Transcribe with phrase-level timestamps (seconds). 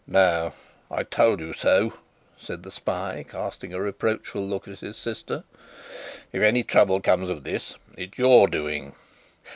[0.07, 0.55] "Now,
[0.89, 1.93] I told you so,"
[2.39, 5.43] said the spy, casting a reproachful look at his sister;
[6.33, 8.95] "if any trouble comes of this, it's your doing."